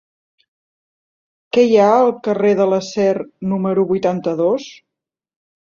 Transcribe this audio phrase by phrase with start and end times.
[1.57, 3.13] Què hi ha al carrer de l'Acer
[3.55, 4.69] número vuitanta-dos?